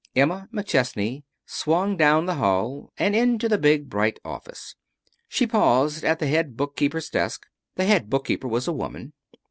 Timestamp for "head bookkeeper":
7.85-8.47